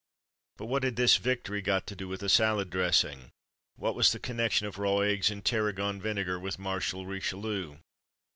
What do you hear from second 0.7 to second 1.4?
had this